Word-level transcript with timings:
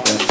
problem. 0.00 0.29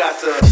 got 0.00 0.18
to. 0.18 0.49